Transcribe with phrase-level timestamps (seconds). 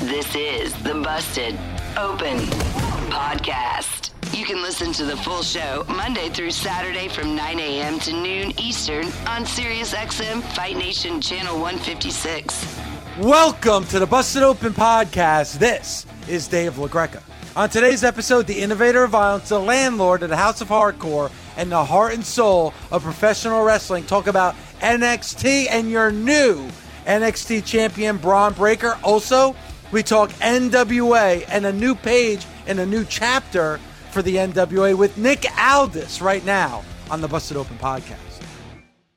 [0.00, 1.56] This is the Busted
[1.96, 2.38] Open
[3.08, 4.10] Podcast.
[4.36, 8.00] You can listen to the full show Monday through Saturday from 9 a.m.
[8.00, 12.78] to noon Eastern on SiriusXM Fight Nation Channel 156.
[13.20, 15.58] Welcome to the Busted Open Podcast.
[15.58, 17.22] This is Dave LaGreca.
[17.54, 21.70] On today's episode, the innovator of violence, the landlord of the House of Hardcore, and
[21.70, 26.66] the heart and soul of professional wrestling talk about NXT and your new
[27.06, 28.98] NXT champion, Bron Breakker.
[29.02, 29.54] Also,
[29.92, 33.78] we talk NWA and a new page and a new chapter
[34.10, 38.16] for the NWA with Nick Aldis right now on the Busted Open podcast.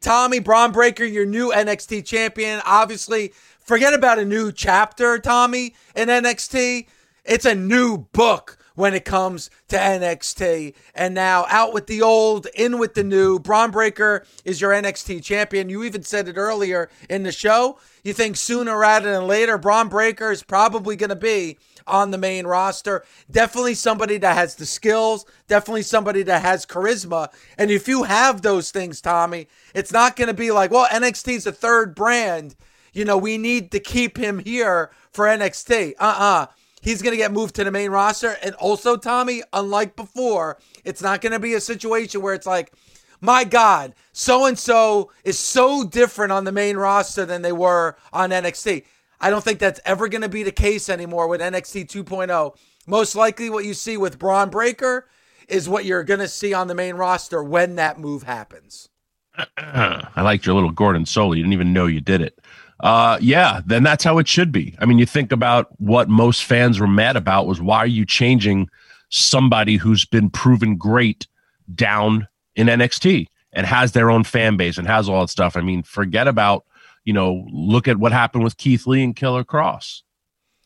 [0.02, 2.62] Tommy Bron Breakker, your new NXT champion.
[2.66, 6.88] Obviously, forget about a new chapter, Tommy, in NXT.
[7.24, 10.74] It's a new book when it comes to NXT.
[10.94, 13.40] And now out with the old, in with the new.
[13.40, 15.70] Bron Breakker is your NXT champion.
[15.70, 17.80] You even said it earlier in the show.
[18.04, 22.18] You think sooner rather than later, Bron Breakker is probably going to be on the
[22.18, 23.04] main roster.
[23.30, 27.30] Definitely somebody that has the skills, definitely somebody that has charisma.
[27.58, 31.48] And if you have those things, Tommy, it's not going to be like, well, NXT's
[31.48, 32.56] a third brand.
[32.94, 35.94] You know, we need to keep him here for NXT.
[36.00, 36.44] Uh uh-uh.
[36.44, 36.46] uh
[36.86, 38.38] he's going to get moved to the main roster.
[38.42, 42.72] And also, Tommy, unlike before, it's not going to be a situation where it's like,
[43.20, 47.98] my God, so and so is so different on the main roster than they were
[48.14, 48.86] on NXT.
[49.20, 52.56] I don't think that's ever going to be the case anymore with NXT 2.0.
[52.86, 55.08] Most likely, what you see with Bron Breakker
[55.48, 58.90] is what you're going to see on the main roster when that move happens.
[59.58, 61.38] I liked your little Gordon Solie.
[61.38, 62.40] You didn't even know you did it.
[62.80, 64.76] Uh, yeah, then that's how it should be.
[64.80, 68.06] I mean, you think about what most fans were mad about was why are you
[68.06, 68.70] changing
[69.10, 71.28] somebody who's been proven great
[71.74, 75.56] down in NXT and has their own fan base and has all that stuff.
[75.56, 76.66] I mean, forget about,
[77.06, 80.02] you know, look at what happened with Keith Lee and Killer Kross,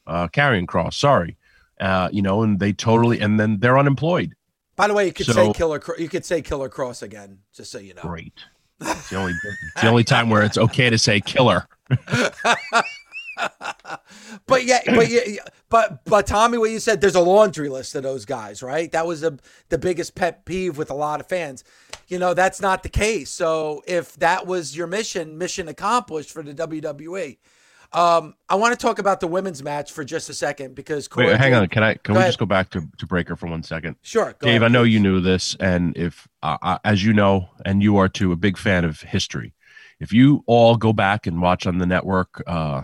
[0.08, 1.38] uh, Karrion Kross, sorry.
[1.80, 4.36] Uh, you know, and they totally, and then they're unemployed.
[4.76, 7.72] By the way, you could so, say Killer, you could say Killer Kross again, just
[7.72, 8.02] so you know.
[8.02, 8.34] Great.
[8.82, 11.68] It's the only, it's the only time where it's okay to say killer.
[14.46, 15.22] But yeah, but yeah,
[15.70, 18.92] but but Tommy, what you said, there's a laundry list of those guys, right?
[18.92, 19.38] That was a,
[19.70, 21.64] the biggest pet peeve with a lot of fans.
[22.08, 23.30] You know, that's not the case.
[23.30, 27.38] So if that was your mission, mission accomplished for the WWE.
[27.92, 31.36] Um, I want to talk about the women's match for just a second because Wait,
[31.38, 31.68] hang on.
[31.70, 31.96] Can I?
[31.96, 32.30] Can we ahead.
[32.30, 33.96] just go back to to Breakker for one second?
[34.04, 34.62] Sure, Dave.
[34.62, 34.94] Ahead, I know please.
[34.94, 38.58] you knew this, and if uh, as you know, and you are too, a big
[38.58, 39.54] fan of history
[40.00, 42.84] if you all go back and watch on the network, uh,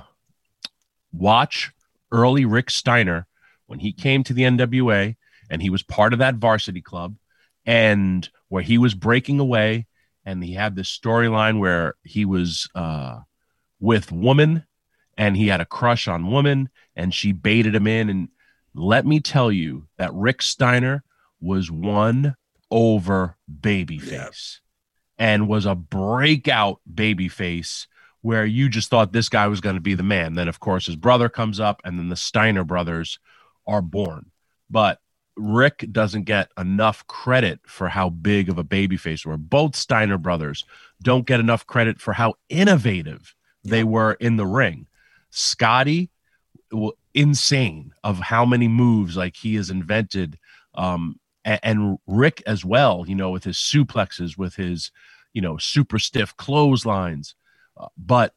[1.14, 1.72] watch
[2.12, 3.26] early Rick Steiner
[3.68, 5.16] when he came to the NWA
[5.50, 7.16] and he was part of that varsity club
[7.66, 9.88] and where he was breaking away
[10.26, 13.20] and he had this storyline where he was uh,
[13.80, 14.66] with woman
[15.18, 18.10] and he had a crush on woman and she baited him in.
[18.10, 18.30] And
[18.74, 21.04] let me tell you that Rick Steiner
[21.40, 22.36] was one
[22.72, 24.60] over babyface
[25.18, 27.88] and was a breakout baby face
[28.22, 30.34] where you just thought this guy was going to be the man.
[30.34, 33.20] Then, of course, his brother comes up, and then the Steiner brothers
[33.68, 34.32] are born.
[34.70, 35.00] But
[35.38, 39.38] Rick doesn't get enough credit for how big of a baby face were.
[39.38, 40.66] Both Steiner brothers
[41.04, 44.88] don't get enough credit for how innovative they were in the ring.
[45.30, 46.10] Scotty,
[47.14, 50.38] insane of how many moves like he has invented
[50.74, 54.92] um, and, and Rick as well, you know, with his suplexes, with his,
[55.36, 57.36] you know, super stiff clotheslines.
[57.78, 58.34] Uh, but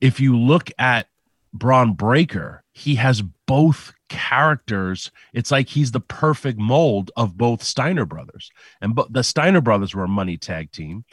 [0.00, 1.06] if you look at
[1.54, 5.10] Bron Breakker, he has both characters.
[5.32, 8.50] It's like he's the perfect mold of both Steiner brothers.
[8.80, 11.04] And but the Steiner brothers were a money tag team.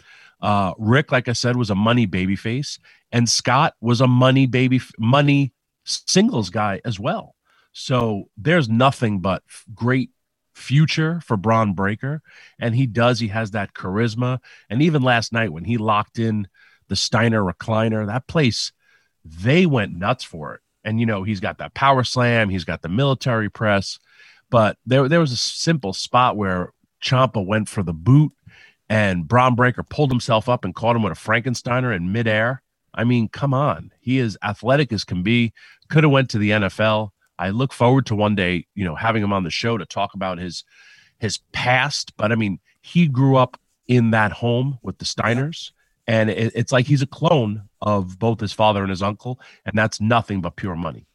[0.41, 2.79] Uh, Rick, like I said, was a money babyface,
[3.11, 5.53] and Scott was a money baby money
[5.85, 7.35] singles guy as well.
[7.73, 9.43] So there's nothing but
[9.73, 10.09] great
[10.55, 12.21] future for Bron Breakker.
[12.57, 13.19] and he does.
[13.19, 16.47] He has that charisma, and even last night when he locked in
[16.87, 18.71] the Steiner recliner, that place
[19.23, 20.61] they went nuts for it.
[20.83, 23.99] And you know he's got that power slam, he's got the military press,
[24.49, 26.71] but there there was a simple spot where
[27.03, 28.31] Ciampa went for the boot,
[28.89, 32.61] and Bron Breakker pulled himself up and caught him with a Frankensteiner in midair.
[32.93, 35.53] I mean, come on, he is athletic as can be.
[35.89, 37.09] Could have went to the NFL.
[37.37, 40.13] I look forward to one day, you know, having him on the show to talk
[40.13, 40.63] about his
[41.19, 42.15] his past.
[42.17, 45.71] But I mean, he grew up in that home with the Steiners,
[46.07, 49.77] and it, it's like he's a clone of both his father and his uncle, and
[49.77, 51.07] that's nothing but pure money.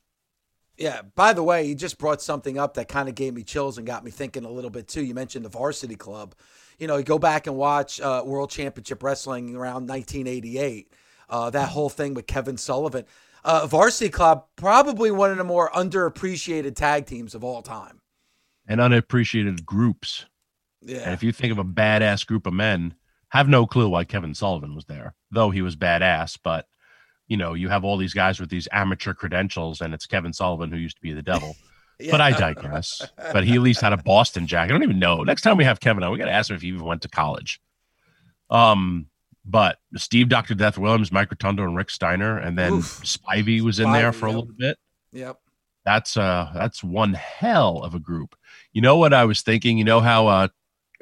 [0.80, 1.02] Yeah.
[1.14, 3.86] By the way, you just brought something up that kind of gave me chills and
[3.86, 5.04] got me thinking a little bit too.
[5.04, 6.34] You mentioned the Varsity Club.
[6.78, 10.90] You know, you go back and watch uh, World Championship Wrestling around 1988.
[11.28, 13.04] Uh, that whole thing with Kevin Sullivan
[13.44, 18.00] uh, Varsity Club, probably one of the more underappreciated tag teams of all time.
[18.66, 20.26] And unappreciated groups.
[20.82, 20.98] Yeah.
[20.98, 22.94] And if you think of a badass group of men,
[23.30, 26.38] have no clue why Kevin Sullivan was there, though he was badass.
[26.42, 26.66] But,
[27.28, 30.70] you know, you have all these guys with these amateur credentials, and it's Kevin Sullivan
[30.70, 31.54] who used to be the devil.
[32.00, 32.10] yeah.
[32.10, 33.02] But I digress.
[33.32, 34.70] but he at least had a Boston jacket.
[34.70, 35.22] I don't even know.
[35.22, 37.02] Next time we have Kevin on, we got to ask him if he even went
[37.02, 37.60] to college.
[38.50, 39.06] Um,
[39.44, 40.54] but Steve, Dr.
[40.54, 43.02] Death Williams, Mike Rotundo, and Rick Steiner, and then Oof.
[43.02, 44.78] Spivey was in Spivey, there for a little bit.
[45.12, 45.38] Yep.
[45.84, 48.36] That's uh that's one hell of a group.
[48.72, 49.78] You know what I was thinking?
[49.78, 50.48] You know how uh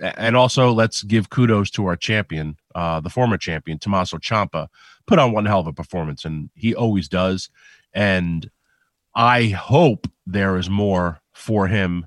[0.01, 4.69] and also let's give kudos to our champion, uh, the former champion, Tommaso Ciampa,
[5.07, 7.51] put on one hell of a performance, and he always does.
[7.93, 8.49] And
[9.15, 12.07] I hope there is more for him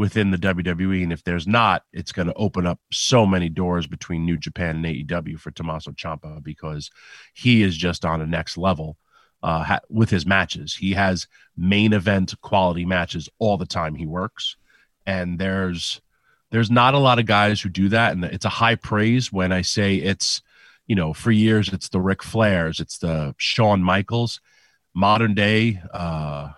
[0.00, 1.02] within the WWE.
[1.02, 4.76] And if there's not, it's going to open up so many doors between New Japan
[4.76, 6.90] and AEW for Tommaso Ciampa because
[7.34, 8.96] he is just on a next level
[9.42, 10.74] uh, ha- with his matches.
[10.74, 14.56] He has main event quality matches all the time he works,
[15.04, 16.00] and there's
[16.50, 19.52] there's not a lot of guys who do that, and it's a high praise when
[19.52, 20.40] I say it's
[20.86, 24.40] you know for years it's the Ric Flairs, it's the Shawn Michaels,
[24.94, 26.52] modern day uh,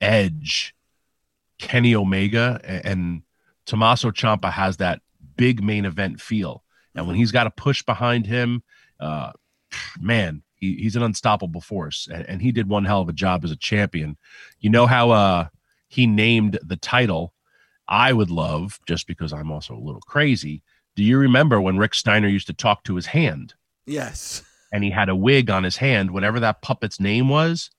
[0.00, 0.75] Edge
[1.58, 3.22] Kenny Omega and
[3.64, 5.00] Tommaso Ciampa has that
[5.36, 6.62] big main event feel.
[6.94, 8.62] And when he's got a push behind him,
[9.00, 9.32] uh,
[10.00, 12.08] man, he, he's an unstoppable force.
[12.12, 14.16] And, and, he did one hell of a job as a champion.
[14.58, 15.48] You know how uh,
[15.88, 17.34] he named the title?
[17.88, 20.62] I would love, just because I'm also a little crazy.
[20.96, 23.54] Do you remember when Rick Steiner used to talk to his hand?
[23.84, 24.42] Yes.
[24.72, 26.10] And he had a wig on his hand.
[26.10, 27.70] Whatever that puppet's name was,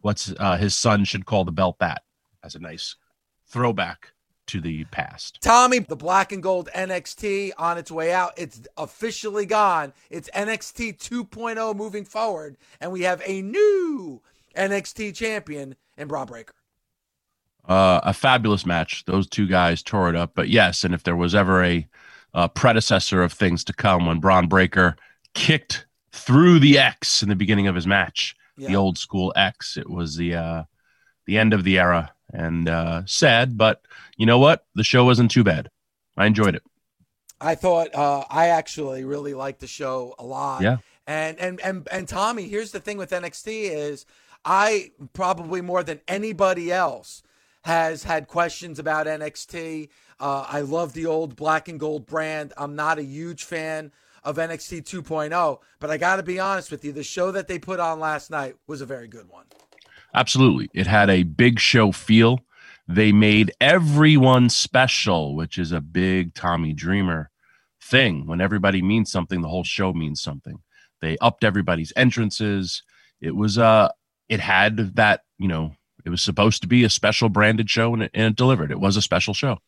[0.00, 2.02] what's uh, his son should call the belt that
[2.42, 2.96] as a nice
[3.46, 4.12] throwback
[4.46, 5.38] to the past.
[5.40, 8.32] Tommy, the black and gold NXT on its way out.
[8.36, 9.92] It's officially gone.
[10.10, 14.20] It's NXT 2.0 moving forward, and we have a new
[14.56, 16.54] NXT champion in Bron Breakker.
[17.66, 19.04] Uh, a fabulous match.
[19.06, 20.32] Those two guys tore it up.
[20.34, 21.88] But yes, and if there was ever a,
[22.34, 24.96] a predecessor of things to come when Bron Breakker
[25.32, 28.68] kicked through the X in the beginning of his match, yeah.
[28.68, 30.62] the old school X, it was the uh,
[31.24, 33.82] the end of the era and uh, sad, but
[34.16, 34.66] you know what?
[34.74, 35.70] The show wasn't too bad.
[36.16, 36.62] I enjoyed it.
[37.40, 40.62] I thought uh, I actually really liked the show a lot.
[40.62, 40.78] Yeah.
[41.06, 44.06] And and and and Tommy, here's the thing with NXT is
[44.44, 47.22] I probably more than anybody else
[47.62, 49.88] has had questions about NXT.
[50.20, 52.52] Uh, I love the old black and gold brand.
[52.56, 56.84] I'm not a huge fan of NXT 2.0, but I got to be honest with
[56.84, 59.44] you, the show that they put on last night was a very good one.
[60.14, 60.70] Absolutely.
[60.72, 62.40] It had a big show feel.
[62.86, 67.30] They made everyone special, which is a big Tommy Dreamer
[67.82, 68.26] thing.
[68.26, 70.60] When everybody means something, the whole show means something.
[71.00, 72.82] They upped everybody's entrances.
[73.20, 73.90] It was uh
[74.28, 78.04] it had that, you know, it was supposed to be a special branded show and
[78.04, 78.70] it, and it delivered.
[78.70, 79.58] It was a special show.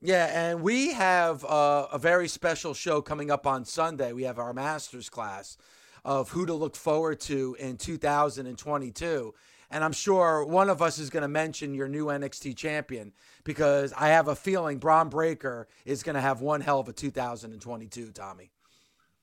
[0.00, 4.12] Yeah, and we have uh, a very special show coming up on Sunday.
[4.12, 5.56] We have our master's class
[6.04, 9.34] of who to look forward to in 2022.
[9.74, 13.12] And I'm sure one of us is going to mention your new NXT champion
[13.42, 16.92] because I have a feeling Bron Breakker is going to have one hell of a
[16.92, 18.52] 2022, Tommy.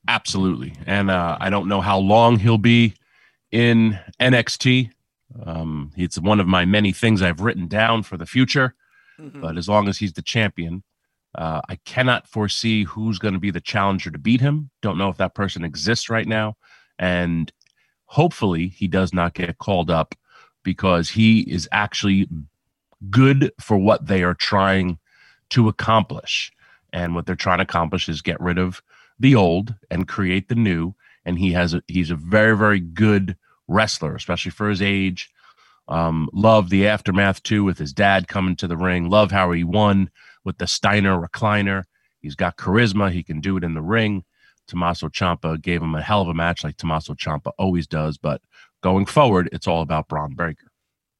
[0.06, 0.74] Absolutely.
[0.84, 2.92] And uh, I don't know how long he'll be
[3.50, 4.90] in NXT.
[5.42, 8.74] Um, it's one of my many things I've written down for the future.
[9.18, 9.40] Mm-hmm.
[9.40, 10.82] But as long as he's the champion,
[11.34, 14.68] uh, I cannot foresee who's going to be the challenger to beat him.
[14.82, 16.58] Don't know if that person exists right now.
[16.98, 17.50] And
[18.04, 20.14] hopefully he does not get called up
[20.62, 22.28] because he is actually
[23.10, 24.98] good for what they are trying
[25.50, 26.52] to accomplish.
[26.92, 28.82] And what they're trying to accomplish is get rid of
[29.18, 30.94] the old and create the new.
[31.24, 33.36] And he has a, he's a very, very good
[33.68, 35.30] wrestler, especially for his age.
[35.88, 39.08] Um, love the aftermath too with his dad coming to the ring.
[39.08, 40.10] Love how he won
[40.44, 41.84] with the Steiner recliner.
[42.20, 43.10] He's got charisma.
[43.10, 44.24] He can do it in the ring.
[44.68, 48.16] Tommaso Ciampa gave him a hell of a match, like Tommaso Ciampa always does.
[48.16, 48.40] But
[48.82, 50.70] going forward, it's all about Bron Breakker.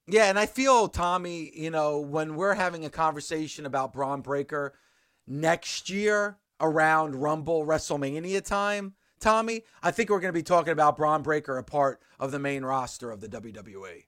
[0.07, 4.75] Yeah, and I feel Tommy, you know, when we're having a conversation about Bron Breakker
[5.27, 10.97] next year around Rumble WrestleMania time, Tommy, I think we're going to be talking about
[10.97, 14.05] Bron Breakker a part of the main roster of the WWE.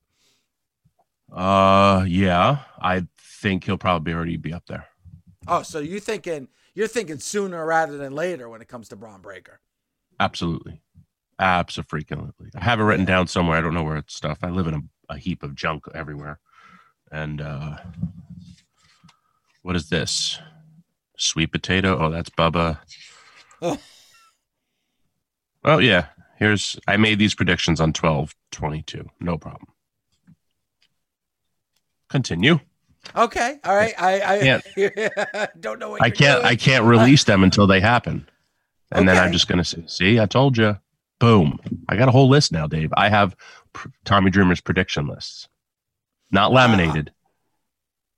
[1.33, 4.87] Uh, yeah, I think he'll probably already be up there.
[5.47, 9.21] Oh, so you thinking you're thinking sooner rather than later when it comes to Bron
[9.21, 9.61] Breakker?
[10.19, 10.81] Absolutely,
[11.39, 12.51] absolutely.
[12.55, 13.57] I have it written down somewhere.
[13.57, 14.39] I don't know where it's stuff.
[14.43, 16.39] I live in a, a heap of junk everywhere.
[17.11, 17.77] And uh,
[19.63, 20.39] what is this?
[21.17, 21.99] Sweet potato.
[21.99, 22.79] Oh, that's Bubba.
[23.63, 23.79] Oh.
[25.65, 26.07] oh yeah.
[26.39, 29.09] Here's I made these predictions on 12 22.
[29.21, 29.69] No problem.
[32.09, 32.61] Continue.
[33.15, 33.59] Okay.
[33.65, 33.95] All right.
[33.99, 36.53] I, I can't, don't know I can't doing.
[36.53, 38.29] I can't release them until they happen.
[38.91, 39.17] And okay.
[39.17, 40.79] then I'm just gonna say, see, I told you.
[41.25, 41.59] Boom.
[41.89, 42.93] I got a whole list now, Dave.
[42.99, 43.35] I have
[44.05, 45.49] Tommy Dreamer's prediction lists.
[46.31, 47.13] Not uh, laminated.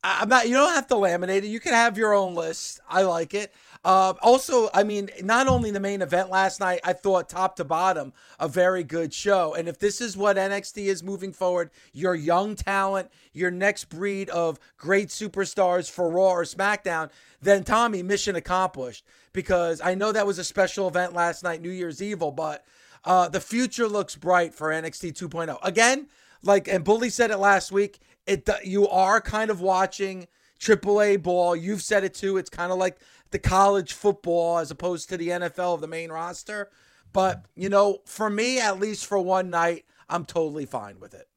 [0.03, 1.45] Uh, I'm not you don't have to laminate it.
[1.45, 2.81] You can have your own list.
[2.89, 3.55] I like it.
[3.85, 7.65] Uh, also, I mean, not only the main event last night, I thought top to
[7.65, 9.55] bottom a very good show.
[9.55, 14.29] And if this is what NXT is moving forward, your young talent, your next breed
[14.31, 17.11] of great superstars for Raw or SmackDown,
[17.41, 19.05] then Tommy, mission accomplished.
[19.33, 22.65] Because I know that was a special event last night, New Year's Evil, but
[23.07, 25.59] uh, the future looks bright for NXT 2.0.
[25.63, 26.09] Again,
[26.43, 30.27] like and Bully said it last week, it you are kind of watching
[30.61, 31.57] AAA ball.
[31.57, 32.37] You've said it too.
[32.37, 32.99] It's kind of like
[33.31, 36.71] the college football as opposed to the NFL of the main roster.
[37.13, 41.29] But, you know, for me, at least for one night, I'm totally fine with it.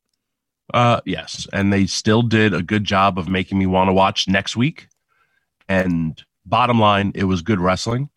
[0.73, 1.47] Uh, yes.
[1.53, 4.87] And they still did a good job of making me want to watch next week.
[5.67, 8.09] And bottom line, it was good wrestling.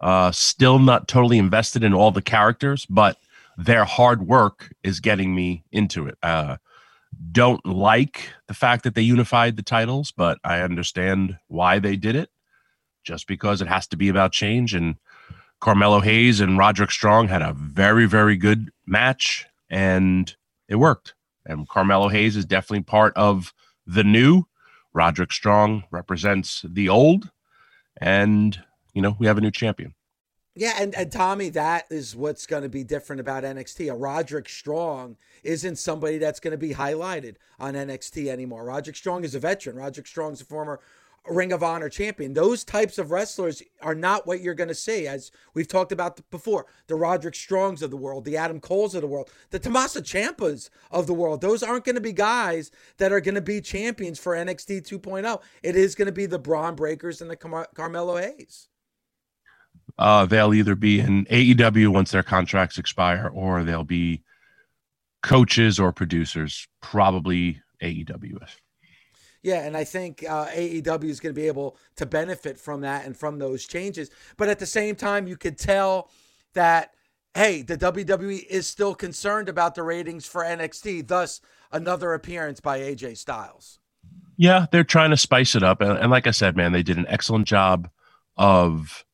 [0.00, 3.16] Uh, still not totally invested in all the characters, but
[3.56, 6.18] their hard work is getting me into it.
[6.22, 6.56] Uh,
[7.30, 12.16] don't like the fact that they unified the titles, but I understand why they did
[12.16, 12.30] it
[13.04, 14.74] just because it has to be about change.
[14.74, 14.96] And
[15.60, 20.34] Carmelo Hayes and Roderick Strong had a very, very good match and
[20.68, 21.14] it worked.
[21.46, 23.52] And Carmelo Hayes is definitely part of
[23.86, 24.44] the new.
[24.92, 27.30] Roderick Strong represents the old.
[28.00, 28.62] And,
[28.94, 29.94] you know, we have a new champion.
[30.56, 33.92] Yeah, and, and Tommy, that is what's going to be different about NXT.
[33.92, 38.64] A Roderick Strong isn't somebody that's going to be highlighted on NXT anymore.
[38.64, 39.76] Roderick Strong is a veteran.
[39.76, 40.78] Roderick Strong is a former
[41.26, 42.34] Ring of Honor champion.
[42.34, 46.20] Those types of wrestlers are not what you're going to see, as we've talked about
[46.30, 46.66] before.
[46.86, 50.68] The Roderick Strongs of the world, the Adam Coles of the world, the Tommaso Ciampas
[50.90, 51.40] of the world.
[51.40, 55.42] Those aren't going to be guys that are going to be champions for NXT 2.0.
[55.62, 58.68] It is going to be the Bron Breakkers and the Car- Carmelo Hayes.
[59.98, 64.22] Uh, they'll either be in AEW once their contracts expire, or they'll be
[65.22, 68.38] coaches or producers, probably AEW.
[69.42, 73.04] Yeah, and I think uh, AEW is going to be able to benefit from that
[73.04, 74.10] and from those changes.
[74.36, 76.10] But at the same time, you could tell
[76.54, 76.94] that
[77.34, 81.08] hey, the WWE is still concerned about the ratings for NXT.
[81.08, 81.40] Thus,
[81.72, 83.80] another appearance by AJ Styles.
[84.36, 86.96] Yeah, they're trying to spice it up, and, and like I said, man, they did
[86.96, 87.88] an excellent job
[88.36, 89.04] of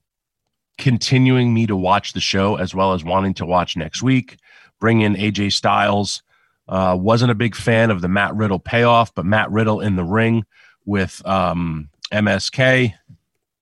[0.81, 4.39] continuing me to watch the show as well as wanting to watch next week.
[4.81, 6.23] Bring in AJ Styles
[6.71, 10.05] uh, wasn't a big fan of the Matt Riddle payoff, but Matt Riddle in the
[10.05, 10.45] ring
[10.87, 12.95] with um, MSK.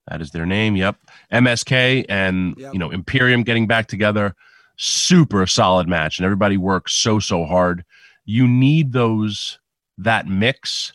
[0.08, 0.76] That is their name.
[0.76, 0.96] Yep.
[1.32, 2.74] MSK and, yep.
[2.74, 4.36] you know, Imperium getting back together.
[4.76, 6.18] Super solid match.
[6.18, 7.82] And everybody works so, so hard.
[8.26, 9.58] You need those,
[9.96, 10.92] that mix.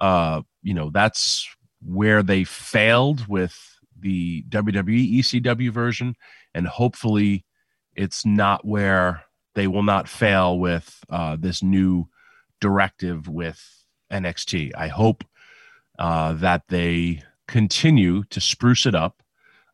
[0.00, 1.46] Uh, you know, that's
[1.84, 6.16] where they failed with the WWE ECW version.
[6.54, 7.44] And hopefully
[7.94, 12.08] it's not where they will not fail with uh, this new
[12.60, 13.62] directive with
[14.12, 14.72] NXT.
[14.76, 15.24] I hope
[15.98, 19.22] uh, that they continue to spruce it up.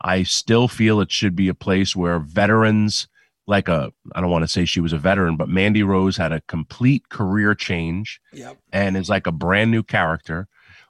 [0.00, 3.08] I still feel it should be a place where veterans,
[3.46, 6.32] like a, I don't want to say she was a veteran, but Mandy Rose had
[6.32, 8.58] a complete career change yep.
[8.72, 10.48] and is like a brand new character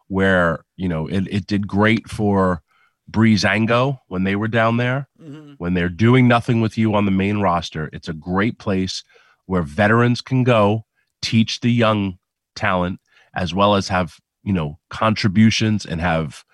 [0.09, 2.63] where, you know, it, it did great for
[3.11, 5.55] Breezango when they were down there, mm-hmm.
[5.59, 7.89] when they're doing nothing with you on the main roster.
[7.93, 9.05] It's a great place
[9.47, 10.85] where veterans can go
[11.23, 12.19] teach the young
[12.55, 13.01] talent
[13.35, 16.45] as well as have, you know, contributions and have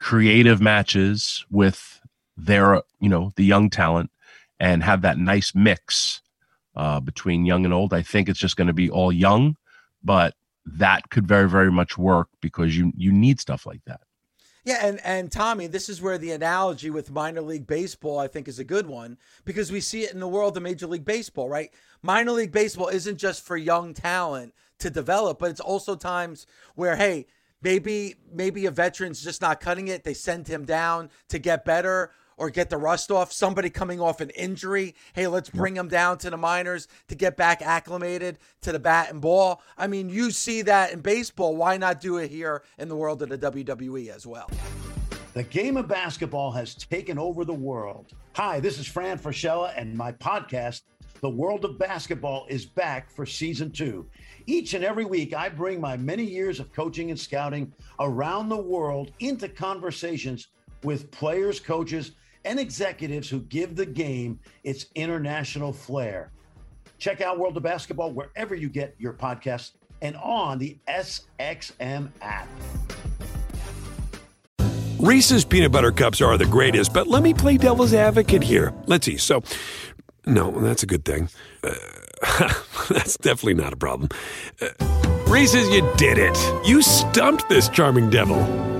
[0.00, 2.00] creative matches with
[2.36, 4.10] their, you know, the young talent
[4.58, 6.22] and have that nice mix
[6.76, 7.92] uh, between young and old.
[7.94, 9.56] I think it's just going to be all young,
[10.02, 14.00] but that could very, very much work because you you need stuff like that.
[14.70, 18.46] Yeah, and and Tommy, this is where the analogy with minor league baseball I think
[18.46, 21.48] is a good one because we see it in the world of Major League Baseball,
[21.48, 21.72] right?
[22.02, 26.46] Minor league baseball isn't just for young talent to develop, but it's also times
[26.76, 27.26] where hey,
[27.62, 32.12] maybe maybe a veteran's just not cutting it, they send him down to get better
[32.40, 33.32] or get the rust off.
[33.32, 37.36] Somebody coming off an injury, hey, let's bring him down to the minors to get
[37.36, 39.62] back acclimated to the bat and ball.
[39.76, 41.54] I mean, you see that in baseball.
[41.54, 44.50] Why not do it here in the world of the WWE as well?
[45.34, 48.06] The game of basketball has taken over the world.
[48.32, 50.80] Hi, this is Fran Fraschilla, and my podcast,
[51.20, 54.06] The World of Basketball, is back for season two.
[54.46, 57.70] Each and every week, I bring my many years of coaching and scouting
[58.00, 60.48] around the world into conversations
[60.82, 62.12] with players, coaches,
[62.44, 66.30] and executives who give the game its international flair.
[66.98, 72.48] Check out World of Basketball wherever you get your podcasts and on the SXM app.
[74.98, 78.74] Reese's peanut butter cups are the greatest, but let me play devil's advocate here.
[78.86, 79.16] Let's see.
[79.16, 79.42] So,
[80.26, 81.30] no, that's a good thing.
[81.64, 81.74] Uh,
[82.90, 84.10] that's definitely not a problem.
[84.60, 84.68] Uh,
[85.26, 86.36] Reese's, you did it.
[86.66, 88.79] You stumped this charming devil.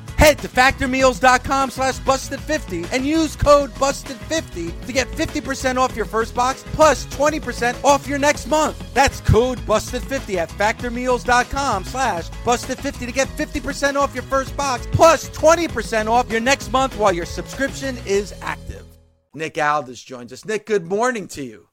[0.21, 6.35] Head to factormeals.com slash busted50 and use code busted50 to get 50% off your first
[6.35, 8.93] box plus 20% off your next month.
[8.93, 15.27] That's code busted50 at factormeals.com slash busted50 to get 50% off your first box plus
[15.31, 18.85] 20% off your next month while your subscription is active.
[19.33, 20.45] Nick Aldis joins us.
[20.45, 21.67] Nick, good morning to you.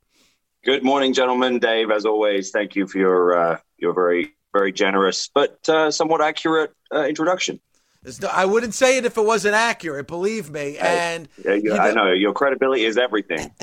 [0.64, 1.58] Good morning, gentlemen.
[1.58, 6.22] Dave, as always, thank you for your uh, your very very generous but uh, somewhat
[6.22, 7.60] accurate uh, introduction.
[8.22, 10.06] No, I wouldn't say it if it wasn't accurate.
[10.06, 10.78] Believe me.
[10.78, 13.52] And yeah, you, I know your credibility is everything.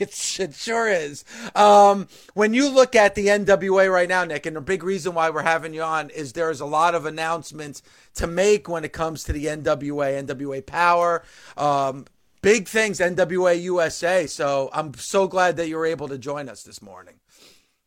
[0.00, 1.24] it, it sure is.
[1.54, 5.30] Um, when you look at the NWA right now, Nick, and the big reason why
[5.30, 7.82] we're having you on is there's a lot of announcements
[8.14, 11.24] to make when it comes to the NWA, NWA Power.
[11.56, 12.06] Um,
[12.42, 14.26] big things, NWA USA.
[14.26, 17.14] So I'm so glad that you were able to join us this morning.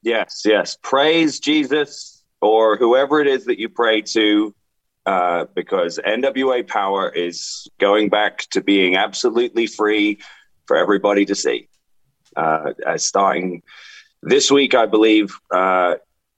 [0.02, 0.78] Yes, yes.
[0.82, 4.54] Praise Jesus or whoever it is that you pray to
[5.06, 10.20] uh, because NWA Power is going back to being absolutely free
[10.66, 11.68] for everybody to see.
[12.36, 13.62] Uh, as starting
[14.22, 15.96] this week, I believe uh,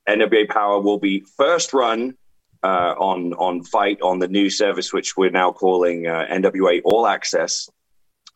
[0.07, 2.15] NWA Power will be first run
[2.63, 7.05] uh, on on FITE on the new service, which we're now calling uh, NWA All
[7.07, 7.69] Access.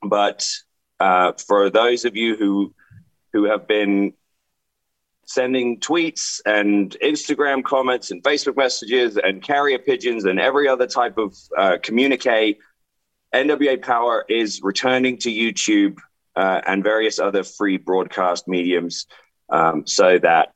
[0.04, 0.48] But
[1.00, 2.74] uh, for those of you who
[3.34, 4.14] who have been
[5.30, 11.20] sending tweets and Instagram comments and Facebook messages and carrier pigeons and every other type
[11.20, 12.58] of uh, communique.
[13.34, 16.00] NWA Power is returning to YouTube
[16.36, 19.06] uh, and various other free broadcast mediums
[19.52, 20.50] um, so that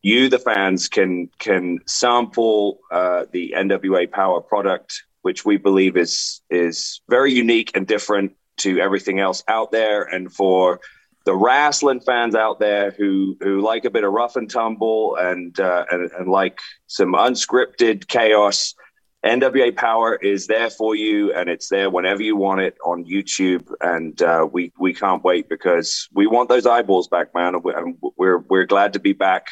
[0.00, 6.40] you, the fans, can can sample uh, the NWA Power product, which we believe is
[6.48, 10.80] is very unique and different to everything else out there, and for
[11.24, 15.58] the wrestling fans out there who who like a bit of rough and tumble and
[15.58, 18.74] uh, and, and like some unscripted chaos.
[19.24, 23.66] NWA Power is there for you, and it's there whenever you want it on YouTube.
[23.80, 27.54] And uh, we we can't wait because we want those eyeballs back, man.
[27.54, 29.46] And we're we're glad to be back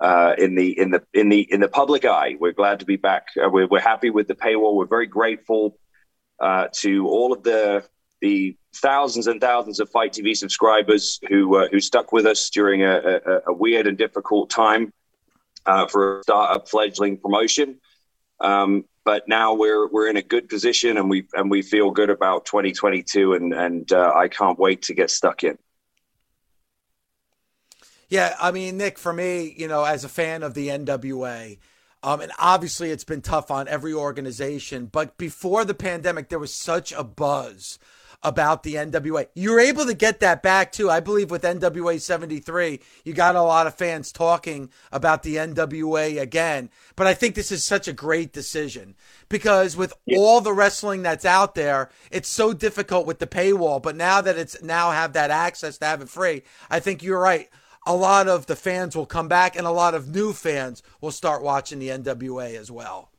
[0.00, 2.36] uh, in the in the in the in the public eye.
[2.38, 3.28] We're glad to be back.
[3.42, 4.74] Uh, we're, we're happy with the paywall.
[4.74, 5.78] We're very grateful
[6.38, 7.84] uh, to all of the
[8.20, 12.82] the thousands and thousands of FITE TV subscribers who uh, who stuck with us during
[12.82, 14.92] a, a, a weird and difficult time
[15.66, 17.78] uh, for a startup fledgling promotion.
[18.40, 22.10] Um, but now we're we're in a good position and we and we feel good
[22.10, 25.58] about 2022 and and uh, I can't wait to get stuck in.
[28.08, 31.58] Yeah, I mean, Nick, for me, you know, as a fan of the NWA,
[32.04, 36.54] um, and obviously it's been tough on every organization, but before the pandemic, there was
[36.54, 37.80] such a buzz
[38.22, 39.28] about the NWA.
[39.34, 40.90] You were able to get that back too.
[40.90, 46.20] I believe with NWA 73, you got a lot of fans talking about the NWA
[46.20, 46.70] again.
[46.96, 48.94] But I think this is such a great decision
[49.28, 50.18] because with yeah.
[50.18, 53.82] all the wrestling that's out there, it's so difficult with the paywall.
[53.82, 57.20] But now that it's now have that access to have it free, I think you're
[57.20, 57.48] right.
[57.86, 61.12] A lot of the fans will come back and a lot of new fans will
[61.12, 63.12] start watching the NWA as well.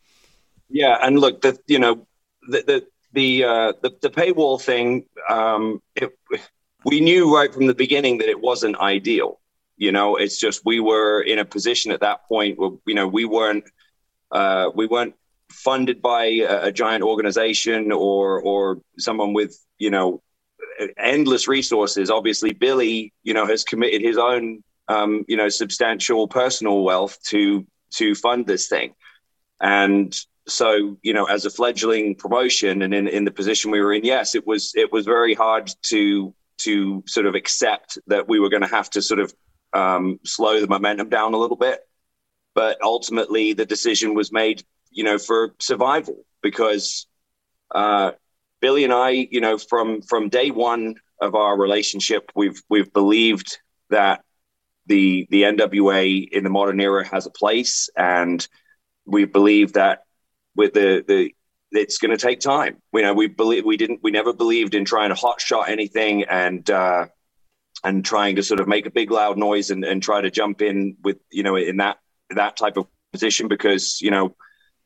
[0.70, 2.06] Yeah, and look, the you know
[2.50, 6.17] the, the the uh, the, the paywall thing, um, it,
[6.86, 9.39] we knew right from the beginning that it wasn't ideal.
[9.78, 13.08] You know, it's just we were in a position at that point where you know
[13.08, 13.65] we weren't
[14.32, 15.15] uh, we weren't
[15.52, 20.22] funded by a, a giant organization or or someone with you know
[20.98, 22.10] endless resources.
[22.10, 27.65] Obviously, Billy, you know, has committed his own um, you know substantial personal wealth to
[27.91, 28.93] to fund this thing,
[29.62, 30.17] and
[30.48, 34.06] so you know as a fledgling promotion and in, in the position we were in
[34.06, 38.50] yes it was it was very hard to to sort of accept that we were
[38.50, 39.34] going to have to sort of
[39.74, 41.82] um, slow the momentum down a little bit.
[42.56, 47.08] But ultimately the decision was made you know for survival because
[47.74, 48.12] uh,
[48.62, 53.60] billy and i you know from from day one of our relationship we've we've believed
[53.90, 54.24] that
[54.88, 58.48] the the nwa in the modern era has a place and
[59.06, 60.04] we believe that
[60.58, 61.34] with the the
[61.72, 62.82] it's going to take time.
[62.93, 66.24] You know, we believe we didn't we never believed in trying to hot shot anything
[66.24, 67.08] and uh,
[67.84, 70.62] and trying to sort of make a big loud noise and, and try to jump
[70.62, 71.98] in with you know in that
[72.32, 74.36] that type of position because you know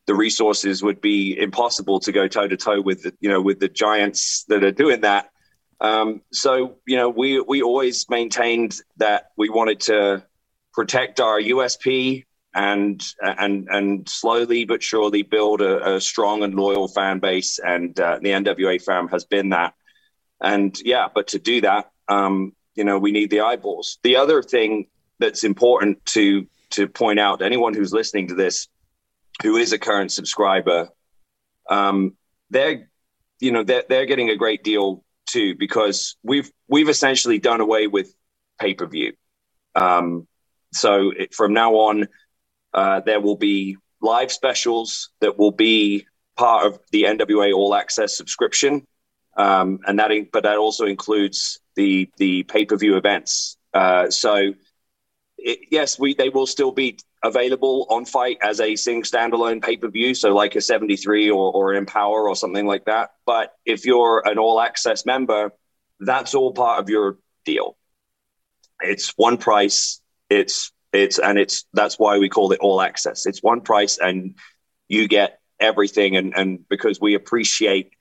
[0.08, 3.60] the resources would be impossible to go toe to toe with the, you know with
[3.60, 5.30] the giants that are doing that.
[5.80, 10.24] Um, so you know we we always maintained that we wanted to
[10.74, 16.88] protect our USP and and and slowly but surely build a, a strong and loyal
[16.88, 17.60] fan base.
[17.60, 19.74] And uh, the NWA fam has been that.
[20.42, 24.00] And yeah, but to do that, um, you know, we need the eyeballs.
[24.04, 24.88] The other thing
[25.20, 28.68] that's important to to point out anyone who's listening to this,
[29.44, 30.90] who is a current subscriber,
[31.70, 32.16] um,
[32.50, 32.90] they're
[33.40, 37.88] you know they're they're getting a great deal too because we've we've essentially done away
[37.88, 38.14] with
[38.60, 39.14] pay per view.
[39.76, 40.28] Um,
[40.74, 42.08] so it, from now on,
[42.74, 46.06] uh, there will be live specials that will be
[46.36, 48.86] part of the NWA All Access subscription,
[49.38, 53.58] um, and that in, but that also includes the the pay per view events.
[53.74, 54.54] Uh, so
[55.38, 59.78] it, yes, we they will still be available on FITE as a sing standalone pay
[59.78, 63.12] per view, so like a seventy three or or Empower or something like that.
[63.26, 65.52] But if you're an All Access member,
[66.00, 67.78] that's all part of your deal.
[68.82, 70.02] It's one price.
[70.30, 73.26] It's it's and it's that's why we call it all access.
[73.26, 74.36] It's one price and
[74.88, 77.92] you get everything and and because we appreciate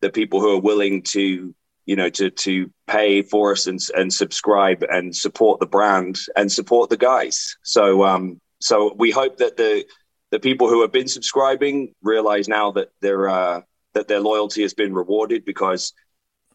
[0.00, 1.54] the people who are willing to
[1.86, 6.50] you know to to pay for us and and subscribe and support the brand and
[6.50, 7.56] support the guys.
[7.62, 9.84] So um so we hope that the
[10.30, 13.62] the people who have been subscribing realize now that their uh,
[13.94, 15.92] that their loyalty has been rewarded because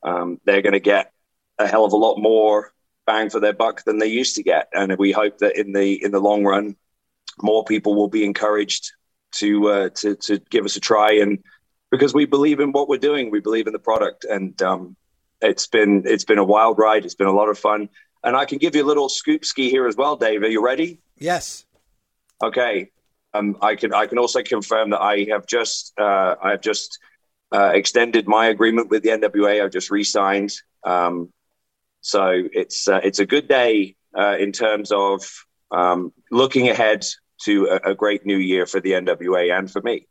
[0.03, 1.12] um, they're going to get
[1.60, 2.71] a hell of a lot more
[3.05, 4.69] bang for their buck than they used to get.
[4.73, 6.75] And we hope that in the in the long run,
[7.41, 8.91] more people will be encouraged
[9.33, 11.13] to uh, to to give us a try.
[11.13, 11.43] And
[11.91, 14.95] because we believe in what we're doing, we believe in the product, and um,
[15.41, 17.05] it's been it's been a wild ride.
[17.05, 17.89] It's been a lot of fun.
[18.23, 20.41] And I can give you a little scoop ski here as well, Dave.
[20.41, 20.99] Are you ready?
[21.17, 21.65] Yes.
[22.43, 22.89] Okay.
[23.35, 26.99] Um, I can I can also confirm that I have just uh, I have just
[27.53, 29.63] uh, extended my agreement with the NWA.
[29.63, 30.53] I've just re-signed.
[30.83, 31.31] Um,
[32.05, 35.27] so it's uh, it's a good day uh, in terms of
[35.71, 37.03] um, looking ahead
[37.45, 40.07] to a, a, great new year for the NWA and for me.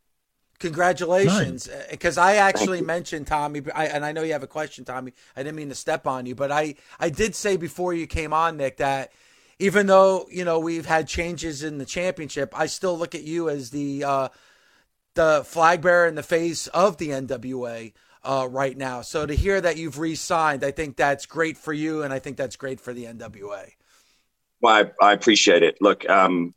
[0.59, 2.25] Congratulations, because nice.
[2.25, 5.13] I actually mentioned Tommy, I, and I know you have a question, Tommy.
[5.37, 8.33] I didn't mean to step on you, but I I did say before you came
[8.33, 9.13] on, Nick, that
[9.59, 13.49] even though you know we've had changes in the championship, I still look at you
[13.49, 14.29] as the uh,
[15.13, 17.93] the flag bearer and the face of the NWA
[18.25, 19.01] uh, right now.
[19.01, 22.37] So to hear that you've re-signed, I think that's great for you, and I think
[22.37, 23.71] that's great for the NWA.
[24.61, 25.77] Well, I, I appreciate it.
[25.79, 26.53] Look, um,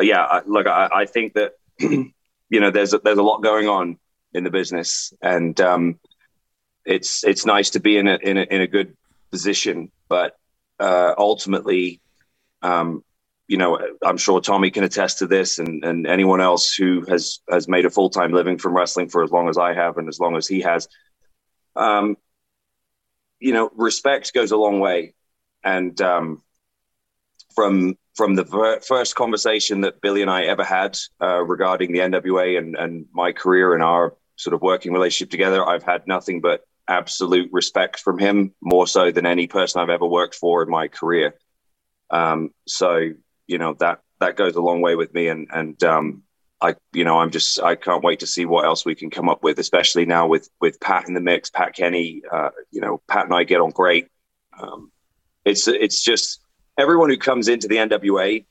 [0.00, 2.12] yeah, I, look, I, I think that you
[2.50, 3.98] know there's a, there's a lot going on
[4.34, 5.98] in the business, and um,
[6.84, 8.96] it's it's nice to be in a in a, in a good
[9.30, 10.36] position, but
[10.78, 12.00] uh, ultimately,
[12.60, 13.02] um,
[13.52, 17.40] you know, I'm sure Tommy can attest to this, and and anyone else who has
[17.50, 20.08] has made a full time living from wrestling for as long as I have and
[20.08, 20.88] as long as he has.
[21.76, 22.16] Um,
[23.40, 25.12] you know, respect goes a long way,
[25.62, 26.42] and um,
[27.54, 31.98] from from the ver- first conversation that Billy and I ever had uh, regarding the
[31.98, 36.40] NWA and and my career and our sort of working relationship together, I've had nothing
[36.40, 40.70] but absolute respect from him, more so than any person I've ever worked for in
[40.70, 41.34] my career.
[42.08, 43.10] Um, so
[43.46, 46.22] you know that that goes a long way with me, and and um,
[46.60, 49.28] I you know I'm just I can't wait to see what else we can come
[49.28, 52.22] up with, especially now with with Pat in the mix, Pat Kenney.
[52.30, 54.08] Uh, you know, Pat and I get on great.
[54.58, 54.92] Um,
[55.44, 56.40] it's it's just
[56.78, 58.44] everyone who comes into the NWA.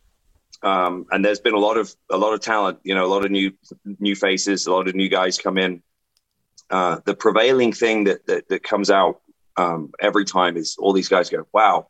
[0.63, 3.25] Um, and there's been a lot of a lot of talent, you know, a lot
[3.25, 3.51] of new
[3.99, 5.81] new faces, a lot of new guys come in.
[6.69, 9.21] Uh, the prevailing thing that that, that comes out
[9.57, 11.87] um, every time is all these guys go, "Wow,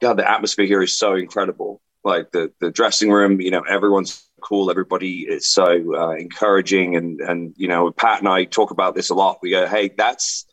[0.00, 1.80] God, the atmosphere here is so incredible.
[2.04, 4.70] Like the the dressing room, you know, everyone's cool.
[4.70, 5.64] Everybody is so
[5.96, 9.38] uh, encouraging, and and you know, Pat and I talk about this a lot.
[9.42, 10.46] We go, hey, that's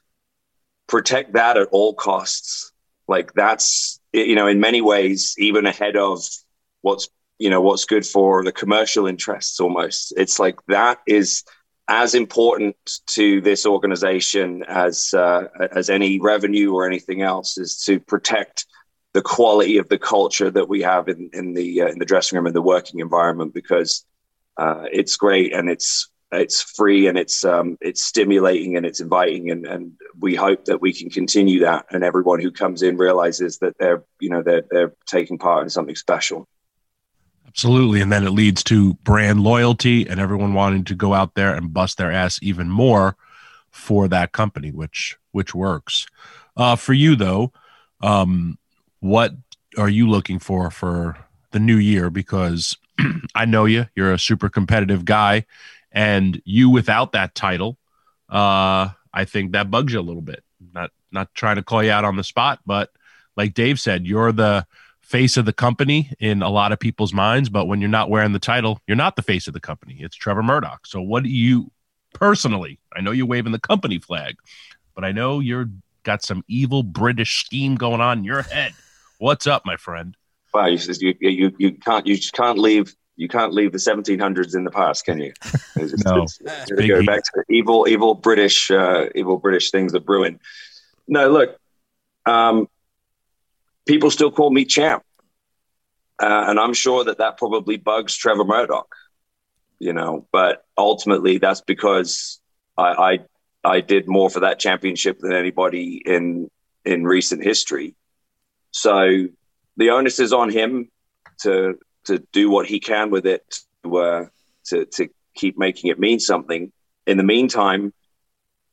[0.87, 2.71] protect that at all costs.
[3.07, 6.23] Like that's you know, in many ways, even ahead of
[6.81, 9.59] what's you know what's good for the commercial interests.
[9.59, 11.43] Almost, it's like that is
[11.87, 17.99] as important to this organization as uh, as any revenue or anything else is to
[17.99, 18.65] protect
[19.15, 22.35] the quality of the culture that we have in, in the uh, in the dressing
[22.35, 24.05] room and the working environment because
[24.57, 29.51] uh, it's great and it's it's free and it's um, it's stimulating and it's inviting
[29.51, 33.57] and, and we hope that we can continue that and everyone who comes in realizes
[33.59, 36.45] that they're you know they're they're taking part in something special.
[37.47, 41.55] Absolutely, and then it leads to brand loyalty and everyone wanting to go out there
[41.55, 43.15] and bust their ass even more
[43.71, 46.05] for that company, which which works.
[46.57, 47.53] Uh, for you though,
[48.01, 48.57] um,
[49.05, 49.33] what
[49.77, 51.15] are you looking for for
[51.51, 52.09] the new year?
[52.09, 52.75] Because
[53.35, 55.45] I know you, you're a super competitive guy,
[55.91, 57.77] and you without that title,
[58.29, 60.43] uh, I think that bugs you a little bit.
[60.73, 62.89] Not not trying to call you out on the spot, but
[63.37, 64.65] like Dave said, you're the
[65.01, 67.47] face of the company in a lot of people's minds.
[67.47, 69.97] But when you're not wearing the title, you're not the face of the company.
[69.99, 70.87] It's Trevor Murdoch.
[70.87, 71.71] So what do you
[72.13, 72.79] personally?
[72.95, 74.35] I know you're waving the company flag,
[74.95, 75.69] but I know you're
[76.03, 78.73] got some evil British scheme going on in your head.
[79.17, 80.15] What's up, my friend?
[80.53, 84.55] Wow, you, you you you can't you just can't leave you can't leave the 1700s
[84.55, 85.33] in the past, can you?
[85.77, 89.91] It's, no, it's, it's, it's go back to evil evil British uh, evil British things
[89.91, 90.39] that brewing.
[91.05, 91.59] No, look,
[92.25, 92.69] um,
[93.85, 95.03] people still call me champ,
[96.17, 98.95] uh, and I'm sure that that probably bugs Trevor Murdoch,
[99.79, 100.25] you know.
[100.31, 102.39] But ultimately, that's because
[102.77, 103.19] I,
[103.65, 106.49] I I did more for that championship than anybody in
[106.85, 107.95] in recent history.
[108.75, 109.27] So
[109.77, 110.89] the onus is on him
[111.43, 113.41] to to do what he can with it
[113.83, 114.25] to uh,
[114.65, 116.73] to, to keep making it mean something.
[117.07, 117.93] In the meantime,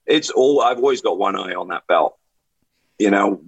[0.05, 2.19] it's all I've always got one eye on that belt.
[2.99, 3.43] You know,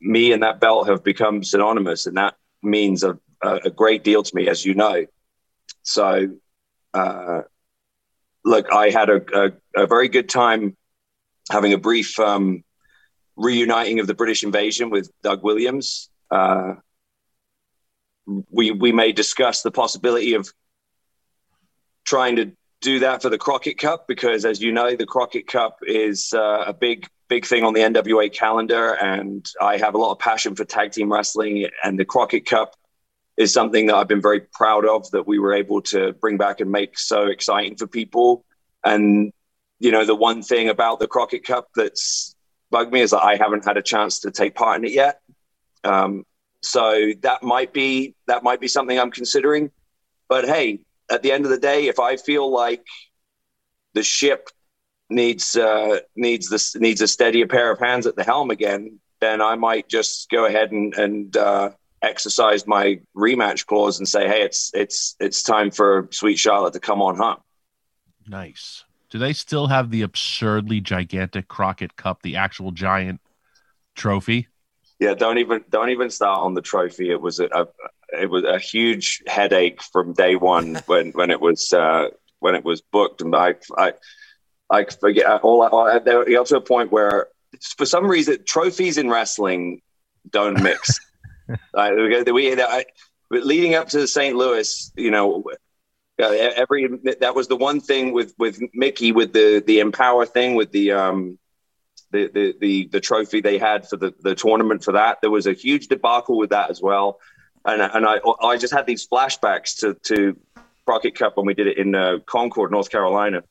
[0.00, 4.34] me and that belt have become synonymous, and that means a, a great deal to
[4.34, 5.04] me, as you know.
[5.82, 6.36] So,
[6.94, 7.42] uh,
[8.46, 10.76] look, I had a, a, a, very good time
[11.50, 12.64] having a brief um,
[13.36, 16.10] reuniting of the British invasion with Doug Williams.
[16.30, 16.74] Uh,
[18.50, 20.52] we we may discuss the possibility of
[22.04, 25.78] trying to do that for the Crockett Cup because, as you know, the Crockett Cup
[25.82, 30.12] is uh, a big big thing on the NWA calendar, and I have a lot
[30.12, 32.76] of passion for tag team wrestling, and the Crockett Cup
[33.36, 36.60] is something that I've been very proud of that we were able to bring back
[36.60, 38.44] and make so exciting for people.
[38.84, 39.32] And
[39.78, 42.35] you know, the one thing about the Crockett Cup that's
[42.70, 45.20] bugged me is that I haven't had a chance to take part in it yet.
[45.84, 46.24] Um,
[46.62, 49.70] so that might be that might be something I'm considering.
[50.28, 52.84] But hey, at the end of the day, if I feel like
[53.94, 54.48] the ship
[55.08, 59.40] needs uh, needs this needs a steadier pair of hands at the helm again, then
[59.40, 61.70] I might just go ahead and and uh,
[62.02, 66.80] exercise my rematch clause and say, hey, it's it's it's time for Sweet Charlotte to
[66.80, 67.38] come on home.
[68.26, 68.84] Nice.
[69.10, 73.20] Do they still have the absurdly gigantic Crockett Cup, the actual giant
[73.94, 74.48] trophy?
[74.98, 77.10] Yeah, don't even don't even start on the trophy.
[77.10, 77.66] It was a, a
[78.20, 82.08] it was a huge headache from day one when when it was uh,
[82.40, 83.92] when it was booked, and I I
[84.70, 85.62] I forget all.
[85.62, 87.28] all there got to a point where
[87.76, 89.82] for some reason trophies in wrestling
[90.30, 90.98] don't mix.
[91.74, 92.84] uh, we, we I,
[93.30, 94.36] leading up to St.
[94.36, 95.44] Louis, you know,
[96.18, 96.88] uh, every
[97.20, 100.92] that was the one thing with with Mickie with the the empower thing with the
[100.92, 101.38] um
[102.10, 105.18] the the the, the trophy they had for the the tournament for that.
[105.20, 107.18] There was a huge debacle with that as well,
[107.64, 110.38] and and I I just had these flashbacks to to
[110.86, 113.42] Crockett Cup when we did it in uh, Concord, North Carolina,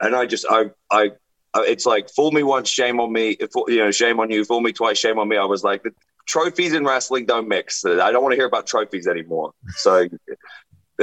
[0.00, 1.12] and I just I I
[1.56, 3.30] it's like fool me once, shame on me.
[3.30, 4.44] If, you know, shame on you.
[4.44, 5.36] Fool me twice, shame on me.
[5.36, 5.90] I was like, the
[6.26, 7.84] trophies in wrestling don't mix.
[7.84, 9.52] I don't want to hear about trophies anymore.
[9.70, 10.06] So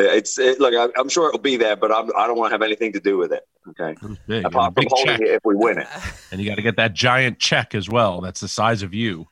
[0.05, 2.51] it's it, look, I, am sure it'll be there, but I'm, I do not want
[2.51, 3.43] to have anything to do with it.
[3.69, 3.95] Okay,
[4.43, 5.21] apart from holding check.
[5.21, 5.87] it if we win it,
[6.31, 8.21] and you got to get that giant check as well.
[8.21, 9.27] That's the size of you.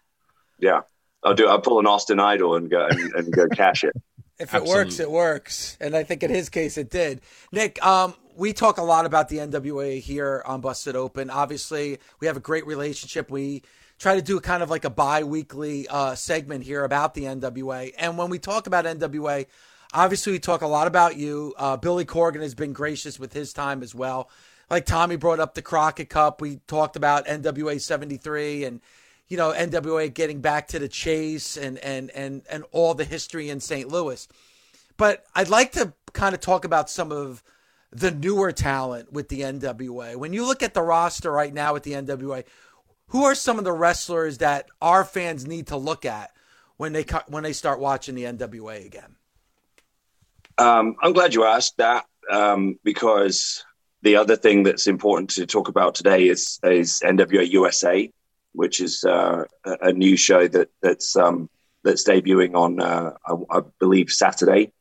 [0.59, 0.81] Yeah,
[1.23, 1.47] I'll do.
[1.47, 3.93] I'll pull an Austin Idol and go and, and go cash it.
[4.37, 4.83] If it Absolutely.
[4.83, 7.21] works, it works, and I think in his case it did.
[7.53, 11.29] Nick, um, we talk a lot about the NWA here on Busted Open.
[11.29, 13.31] Obviously, we have a great relationship.
[13.31, 13.63] We
[13.97, 18.17] try to do kind of like a bi-weekly uh, segment here about the NWA, and
[18.17, 19.45] when we talk about NWA
[19.95, 21.53] Obviously, we talk a lot about you.
[21.57, 24.29] Uh, Billy Corgan has been gracious with his time as well.
[24.69, 26.41] Like Tommy brought up the Crockett Cup.
[26.41, 28.81] We talked about NWA 73 and,
[29.29, 33.49] you know, NWA getting back to the chase and, and, and, and all the history
[33.49, 33.87] in St.
[33.87, 34.27] Louis.
[34.97, 37.41] But I'd like to kind of talk about some of
[37.89, 40.17] the newer talent with the NWA.
[40.17, 42.43] When you look at the roster right now with the NWA,
[43.07, 46.31] who are some of the wrestlers that our fans need to look at
[46.75, 49.15] when they when they start watching the NWA again?
[50.57, 53.63] Um, I'm glad you asked that um, because
[54.01, 58.11] the other thing that's important to talk about today is is NWA USA,
[58.53, 61.49] which is uh, a new show that that's um,
[61.83, 64.71] that's debuting on uh, I, I, believe Saturday.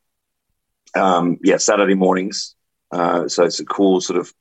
[0.95, 2.55] Um, yeah, Saturday mornings.
[2.93, 4.33] Uh, so it's a cool sort of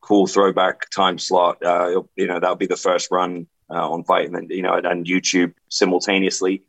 [0.00, 1.62] cool throwback time slot.
[1.62, 4.74] Uh, you know that'll be the first run uh, on FITE, and then you know
[4.74, 6.62] and YouTube simultaneously.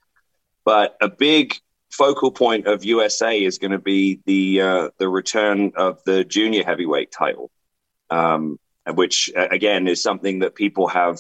[0.66, 1.56] But a big
[1.92, 6.64] focal point of USA is going to be the uh, the return of the junior
[6.64, 7.52] heavyweight title,
[8.10, 8.60] um,
[8.94, 11.20] which again is something that people have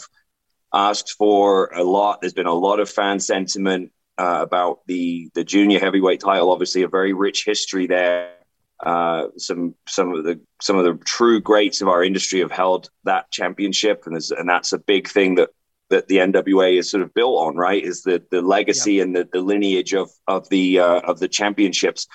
[0.73, 2.21] asked for a lot.
[2.21, 6.51] There's been a lot of fan sentiment uh, about the the junior heavyweight title.
[6.51, 8.34] Obviously, a very rich history there.
[8.79, 12.89] Uh, some some of the some of the true greats of our industry have held
[13.03, 15.49] that championship, and and that's a big thing that
[15.89, 17.84] that the NWA is sort of built on, right?
[17.84, 19.04] Is the the legacy yeah.
[19.04, 22.08] and the, the lineage of of the uh, of the championships.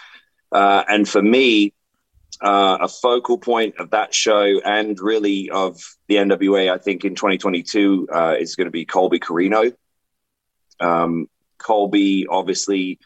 [0.52, 1.74] Uh, and for me,
[2.40, 7.14] uh, a focal point of that show and really of the NWA, I think in
[7.14, 9.72] 2022 uh, is going to be Colby Corino.
[10.80, 12.98] Um, Colby obviously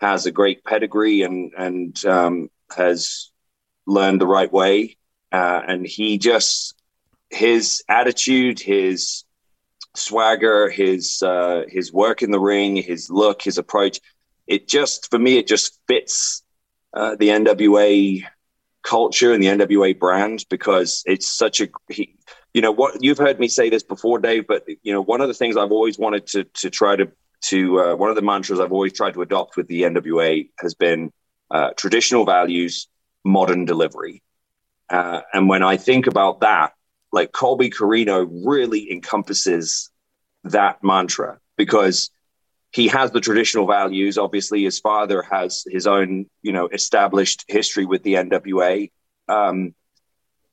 [0.00, 3.30] has a great pedigree and and um, has
[3.86, 4.96] learned the right way,
[5.32, 6.74] uh, and he just
[7.30, 9.24] his attitude, his
[9.98, 14.00] swagger, his uh, his work in the ring, his look, his approach.
[14.46, 16.42] It just for me, it just fits
[16.94, 18.24] uh, the NWA
[18.82, 22.16] culture and the NWA brand because it's such a he,
[22.54, 24.46] you know what you've heard me say this before, Dave.
[24.46, 27.80] But you know one of the things I've always wanted to to try to to
[27.80, 31.12] uh, one of the mantras I've always tried to adopt with the NWA has been
[31.50, 32.88] uh, traditional values,
[33.24, 34.22] modern delivery.
[34.90, 36.72] Uh, and when I think about that,
[37.12, 39.90] like Colby Corino really encompasses
[40.44, 42.10] that mantra because
[42.70, 44.18] he has the traditional values.
[44.18, 48.90] Obviously, his father has his own, you know, established history with the NWA,
[49.28, 49.74] um,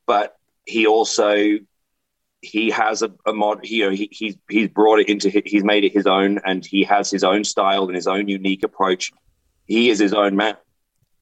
[0.06, 1.60] but he also
[2.41, 3.65] he has a, a mod.
[3.65, 6.84] You know, he, he's he's brought it into he's made it his own, and he
[6.86, 9.12] has his own style and his own unique approach.
[9.65, 10.56] He is his own man,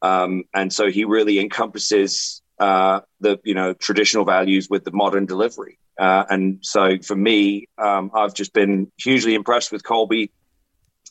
[0.04, 5.26] um, and so he really encompasses uh, the you know traditional values with the modern
[5.26, 5.80] delivery.
[6.00, 10.32] Uh, and so for me, um, I've just been hugely impressed with Colby,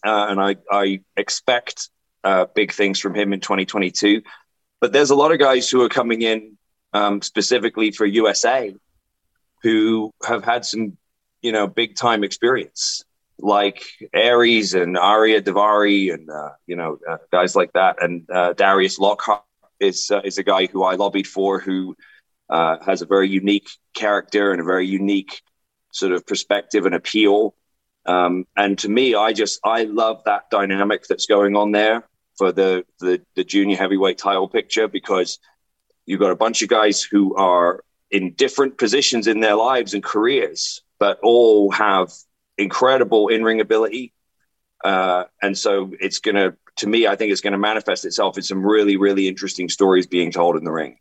[0.05, 1.89] uh, and I, I expect
[2.25, 4.23] uh, big things from him in 2022.
[4.81, 6.59] But there's a lot of guys who are coming in
[6.93, 8.75] um, specifically for USA
[9.63, 10.97] who have had some,
[11.41, 13.05] you know, big time experience,
[13.39, 18.99] like Aries and Ariya Daivari, and uh, you know, uh, guys like that, and Darius
[18.99, 19.45] Lockhart
[19.83, 21.97] is uh, is a guy who I lobbied for, who
[22.49, 25.43] uh, has a very unique character and a very unique
[25.93, 27.55] sort of perspective and appeal.
[28.07, 32.05] Um, and to me, I just I love that dynamic that's going on there
[32.37, 35.39] for the, the the junior heavyweight title picture because
[36.07, 40.03] you've got a bunch of guys who are in different positions in their lives and
[40.03, 42.11] careers, but all have
[42.59, 44.13] incredible in ring ability
[44.85, 48.37] uh, and so it's going to to me, I think it's going to manifest itself
[48.37, 50.99] in some really, really interesting stories being told in the ring.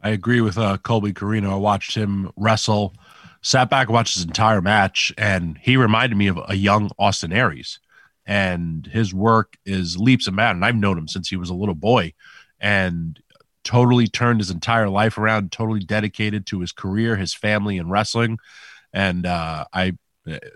[0.00, 1.52] I agree with uh, Colby Corino.
[1.52, 2.94] I watched him wrestle,
[3.40, 7.80] sat back, watched his entire match, and he reminded me of a young Austin Aries.
[8.26, 10.56] And his work is leaps and bounds.
[10.56, 12.12] And I've known him since he was a little boy,
[12.60, 13.18] and
[13.64, 15.52] totally turned his entire life around.
[15.52, 18.38] Totally dedicated to his career, his family, and wrestling.
[18.92, 19.96] And uh, I,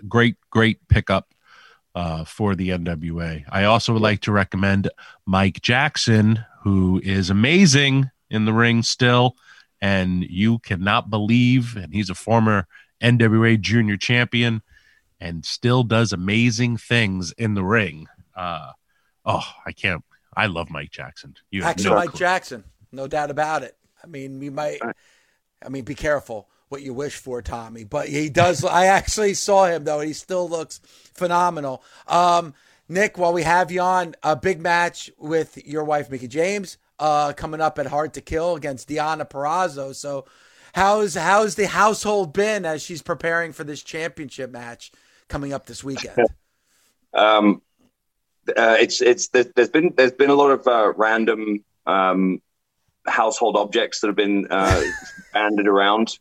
[0.07, 1.33] great, great pickup
[1.99, 3.43] uh, for the NWA.
[3.49, 4.89] I also would like to recommend
[5.25, 9.35] Mike Jackson, who is amazing in the ring still,
[9.81, 12.67] and you cannot believe, and he's a former
[13.01, 14.61] NWA junior champion
[15.19, 18.07] and still does amazing things in the ring.
[18.33, 18.71] Uh,
[19.25, 20.01] oh, I can't.
[20.37, 21.35] I love Mike Jackson.
[21.51, 22.19] You Actually, no Mike clue.
[22.19, 23.75] Jackson, no doubt about it.
[24.01, 24.79] I mean, we might.
[25.61, 27.83] I mean, be careful what you wish for, Tommy.
[27.83, 28.63] But he does.
[28.63, 29.99] I actually saw him though.
[29.99, 30.79] He still looks
[31.13, 31.83] phenomenal.
[32.07, 32.53] Um,
[32.87, 37.33] Nick, while we have you on, a big match with your wife, Mickie James, uh,
[37.33, 39.93] coming up at Hard to Kill against Deonna Purrazzo.
[39.93, 40.25] So,
[40.73, 44.91] how's how's the household been as she's preparing for this championship match
[45.27, 46.17] coming up this weekend?
[47.13, 47.61] um,
[48.47, 52.41] uh, it's it's there's been there's been a lot of uh, random um,
[53.05, 54.81] household objects that have been uh,
[55.33, 56.17] banded around.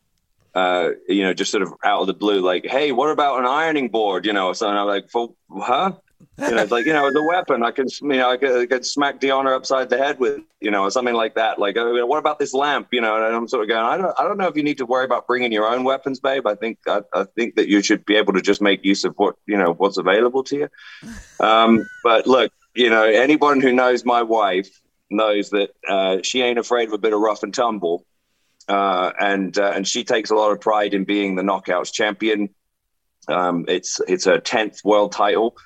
[0.55, 3.47] Uh, you know, just sort of out of the blue, like, hey, what about an
[3.47, 4.27] ironing board?
[4.27, 5.93] You know, so I'm like, for huh?
[6.39, 8.67] you know, it's like you know, the weapon I can, you know, I could, I
[8.67, 11.59] could smack Deonna upside the head with, you know, or something like that.
[11.59, 12.89] Like, oh, what about this lamp?
[12.93, 14.79] You know, and I'm sort of going, I don't, I don't know if you need
[14.79, 16.47] to worry about bringing your own weapons, babe.
[16.47, 19.15] I think, I, I think that you should be able to just make use of
[19.17, 20.69] what you know, what's available to you.
[21.41, 24.81] Um, but look, you know, anyone who knows my wife
[25.11, 28.05] knows that uh, she ain't afraid of a bit of rough and tumble,
[28.69, 32.51] uh, and uh, and she takes a lot of pride in being the knockouts champion.
[33.29, 35.57] Um, it's it's her tenth world title.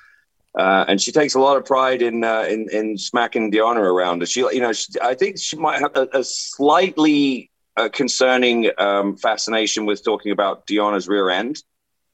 [0.55, 4.27] Uh, and she takes a lot of pride in uh, in, in smacking Deonna around.
[4.27, 9.17] She, you know, she, I think she might have a, a slightly uh, concerning um,
[9.17, 11.63] fascination with talking about Deonna's rear end.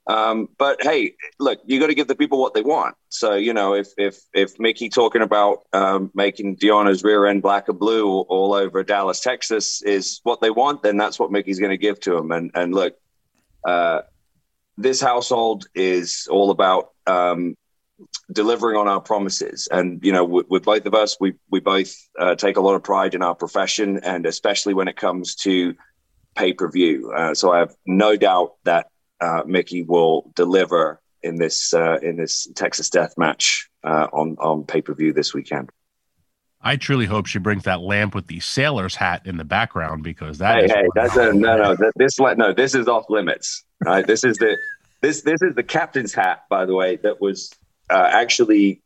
[0.09, 2.95] Um, but hey, look, you got to give the people what they want.
[3.09, 7.69] So you know, if if if Mickie talking about um, making Deonna's rear end black
[7.69, 11.69] or blue all over Dallas, Texas, is what they want, then that's what Mickie's going
[11.69, 12.31] to give to them.
[12.31, 12.95] And and look,
[13.63, 14.01] uh,
[14.77, 17.55] this household is all about um,
[18.33, 19.67] delivering on our promises.
[19.71, 22.73] And you know, with, with both of us, we we both uh, take a lot
[22.73, 25.75] of pride in our profession, and especially when it comes to
[26.35, 27.11] pay per view.
[27.11, 28.87] Uh, so I have no doubt that
[29.21, 34.63] uh, Mickie will deliver in this uh, in this Texas Death Match uh, on on
[34.63, 35.69] pay per view this weekend.
[36.61, 40.39] I truly hope she brings that lamp with the sailor's hat in the background because
[40.39, 40.61] that.
[40.61, 41.91] Hey, hey, that's a no, no.
[41.95, 43.63] This no, this is off limits.
[43.85, 44.57] Right, this is the
[45.01, 47.51] this this is the captain's hat, by the way, that was
[47.89, 48.81] uh, actually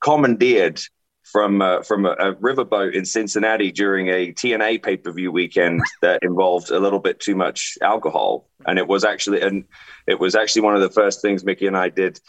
[0.00, 0.80] commandeered
[1.34, 5.82] from uh, from a, a, riverboat in Cincinnati during a TNA pay per view weekend
[6.00, 9.64] that involved a little bit too much alcohol, and it was actually and
[10.06, 12.20] it was actually one of the first things Mickie and I did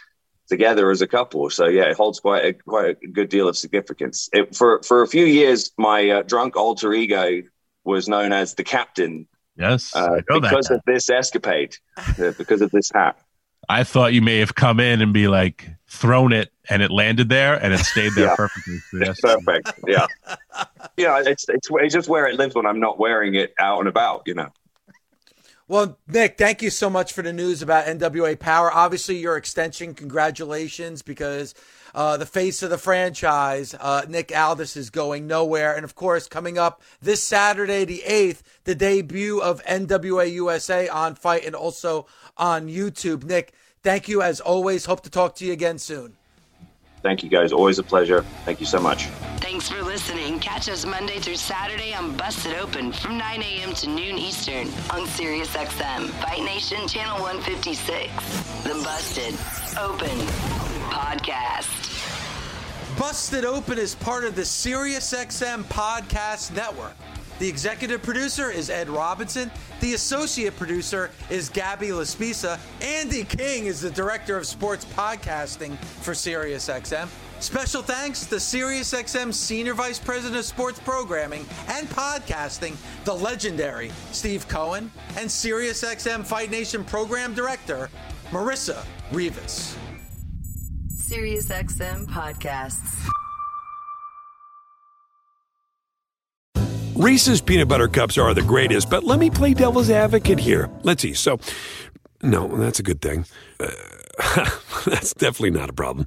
[0.49, 1.51] together as a couple.
[1.51, 4.27] So yeah, it holds quite a quite a good deal of significance.
[4.33, 7.43] It, for for a few years, my uh, drunk alter ego
[7.83, 9.27] was known as the captain.
[9.55, 11.77] Yes, uh, because of this escapade,
[12.19, 13.19] uh, because of this hat.
[13.69, 17.29] I thought you may have come in and be like thrown it and it landed
[17.29, 18.35] there and it stayed there yeah.
[18.35, 18.79] perfectly.
[18.93, 19.19] yes.
[19.21, 19.73] Perfect.
[19.87, 20.05] Yeah.
[20.97, 21.21] yeah.
[21.25, 24.23] It's, it's, it's just where it lives when I'm not wearing it out and about,
[24.25, 24.51] you know.
[25.67, 28.71] Well, Nick, thank you so much for the news about NWA Power.
[28.71, 31.55] Obviously, your extension, congratulations, because
[31.95, 35.73] uh, the face of the franchise, uh, Nick Aldis, is going nowhere.
[35.73, 41.15] And of course, coming up this Saturday, the 8th, the debut of NWA USA on
[41.15, 42.05] FITE and also
[42.37, 43.23] on YouTube.
[43.23, 44.85] Nick, thank you as always.
[44.85, 46.17] Hope to talk to you again soon.
[47.01, 47.53] Thank you, guys.
[47.53, 48.25] Always a pleasure.
[48.45, 49.05] Thank you so much.
[49.37, 50.39] Thanks for listening.
[50.39, 53.73] Catch us Monday through Saturday on Busted Open from 9 a.m.
[53.75, 59.35] to noon Eastern on SiriusXM, Fight Nation Channel 156, the Busted
[59.79, 60.17] Open
[60.89, 61.84] podcast.
[62.97, 66.93] Busted Open is part of the SiriusXM podcast network.
[67.39, 69.51] The executive producer is Ed Robinson.
[69.81, 72.57] The associate producer is Gabby Laspisa.
[72.81, 77.09] Andy King is the director of sports podcasting for SiriusXM.
[77.41, 84.47] Special thanks to SiriusXM Senior Vice President of Sports Programming and Podcasting, the legendary Steve
[84.47, 87.89] Cohen, and SiriusXM Fight Nation Program Director,
[88.31, 89.75] Marissa Rivas.
[91.09, 93.07] SiriusXM Podcasts.
[96.95, 100.69] Reese's peanut butter cups are the greatest, but let me play devil's advocate here.
[100.83, 101.13] Let's see.
[101.13, 101.39] So,
[102.23, 103.25] no, that's a good thing.
[103.59, 103.67] Uh,
[104.85, 106.05] that's definitely not a problem.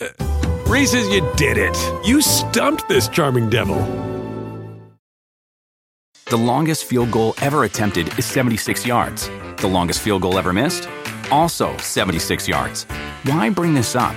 [0.00, 0.06] Uh,
[0.66, 1.76] Reese's, you did it.
[2.06, 3.76] You stumped this charming devil.
[6.26, 9.28] The longest field goal ever attempted is 76 yards.
[9.56, 10.88] The longest field goal ever missed?
[11.30, 12.84] Also 76 yards.
[13.24, 14.16] Why bring this up?